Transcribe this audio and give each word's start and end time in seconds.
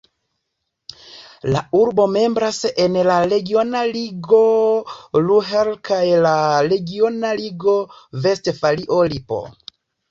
La 1.55 1.59
urbo 1.79 2.05
membras 2.13 2.61
en 2.85 2.97
la 3.09 3.19
regiona 3.35 3.83
ligo 3.93 4.41
Ruhr 5.29 5.73
kaj 5.91 6.03
la 6.29 6.37
regiona 6.75 7.37
ligo 7.45 7.79
Vestfalio-Lipo. 8.27 9.47